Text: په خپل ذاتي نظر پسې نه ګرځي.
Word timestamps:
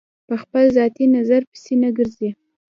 په 0.27 0.35
خپل 0.41 0.63
ذاتي 0.77 1.05
نظر 1.15 1.41
پسې 1.51 1.73
نه 1.83 1.89
ګرځي. 1.97 2.29